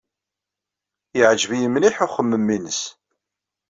[1.17, 2.81] Yeɛjeb-iyi mliḥ uxemmem-nnes.